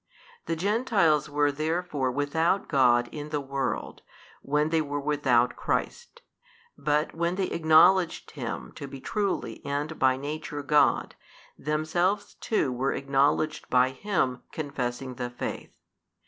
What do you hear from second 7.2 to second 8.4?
they acknowledged